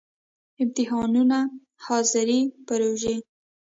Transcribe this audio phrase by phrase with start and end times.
[0.63, 1.39] امتحانونه،
[1.85, 3.17] ،حاضری، پروژی